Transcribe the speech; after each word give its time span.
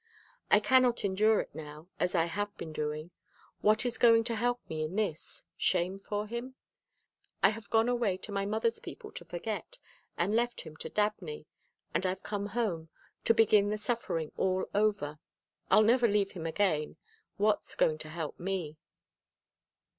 I 0.49 0.59
cannot 0.59 1.05
endure 1.05 1.41
it 1.41 1.53
now, 1.53 1.87
as 1.99 2.15
I 2.15 2.25
have 2.25 2.57
been 2.57 2.73
doing. 2.73 3.11
What 3.61 3.85
is 3.85 3.99
going 3.99 4.23
to 4.23 4.35
help 4.35 4.59
me 4.67 4.83
in 4.83 4.95
this 4.95 5.43
shame 5.57 5.99
for 5.99 6.25
him? 6.25 6.55
I 7.43 7.49
have 7.49 7.69
gone 7.69 7.87
away 7.87 8.17
to 8.17 8.31
my 8.31 8.47
mother's 8.47 8.79
people 8.79 9.11
to 9.11 9.23
forget 9.25 9.77
and 10.17 10.33
left 10.33 10.61
him 10.61 10.75
to 10.77 10.89
Dabney, 10.89 11.45
and 11.93 12.07
I've 12.07 12.23
come 12.23 12.47
home 12.47 12.89
to 13.25 13.35
begin 13.35 13.69
the 13.69 13.77
suffering 13.77 14.31
all 14.37 14.65
over. 14.73 15.19
I'll 15.69 15.83
never 15.83 16.07
leave 16.07 16.31
him 16.31 16.47
again. 16.47 16.97
What's 17.37 17.75
going 17.75 17.99
to 17.99 18.09
help 18.09 18.39
me? 18.39 18.77